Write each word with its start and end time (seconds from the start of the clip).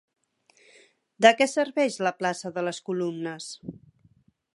De 1.25 1.31
què 1.41 1.47
serveix 1.51 1.97
la 2.07 2.13
plaça 2.21 2.53
de 2.57 2.63
les 2.69 2.79
Columnes? 2.89 3.51